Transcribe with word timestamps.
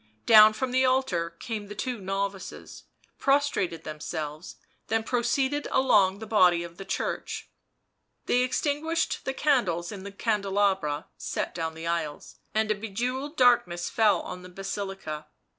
Down 0.25 0.53
from 0.53 0.71
the 0.71 0.83
altar 0.83 1.29
came 1.29 1.67
the 1.67 1.75
two 1.75 2.01
novices, 2.01 2.85
pros 3.19 3.47
trated 3.51 3.83
themselves, 3.83 4.55
then 4.87 5.03
proceeded 5.03 5.67
along 5.69 6.17
the 6.17 6.25
body 6.25 6.63
of 6.63 6.77
the 6.77 6.85
church. 6.85 7.51
They 8.25 8.39
extinguished 8.39 9.25
the 9.25 9.33
candles 9.35 9.91
in 9.91 10.03
the 10.03 10.11
candelabra 10.11 11.05
set 11.17 11.53
down 11.53 11.75
the 11.75 11.85
aisles, 11.85 12.37
and 12.51 12.71
a 12.71 12.73
bejewelled 12.75 13.37
darkness 13.37 13.91
fell 13.91 14.21
on 14.21 14.41
the 14.41 14.49
Basilica. 14.49 15.27